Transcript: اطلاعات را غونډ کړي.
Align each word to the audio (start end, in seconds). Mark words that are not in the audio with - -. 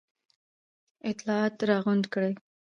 اطلاعات 1.11 1.55
را 1.69 1.77
غونډ 1.85 2.03
کړي. 2.13 2.31